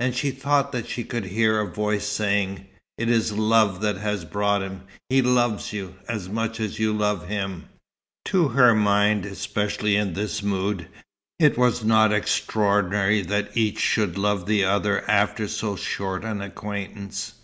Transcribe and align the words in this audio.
And 0.00 0.14
she 0.14 0.30
thought 0.30 0.72
that 0.72 0.88
she 0.88 1.04
could 1.04 1.26
hear 1.26 1.60
a 1.60 1.70
voice 1.70 2.06
saying: 2.06 2.66
"It 2.96 3.10
is 3.10 3.32
love 3.34 3.82
that 3.82 3.98
has 3.98 4.24
brought 4.24 4.62
him. 4.62 4.84
He 5.10 5.20
loves 5.20 5.74
you, 5.74 5.96
as 6.08 6.26
much 6.30 6.58
as 6.58 6.78
you 6.78 6.90
love 6.94 7.28
him." 7.28 7.68
To 8.28 8.48
her 8.48 8.74
mind, 8.74 9.26
especially 9.26 9.94
in 9.94 10.14
this 10.14 10.42
mood, 10.42 10.88
it 11.38 11.58
was 11.58 11.84
not 11.84 12.14
extraordinary 12.14 13.20
that 13.20 13.54
each 13.54 13.78
should 13.80 14.16
love 14.16 14.46
the 14.46 14.64
other 14.64 15.04
after 15.06 15.46
so 15.46 15.76
short 15.76 16.24
an 16.24 16.40
acquaintance. 16.40 17.34